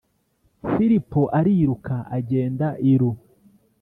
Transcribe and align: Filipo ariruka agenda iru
Filipo 0.69 1.21
ariruka 1.39 1.95
agenda 2.17 2.67
iru 2.91 3.11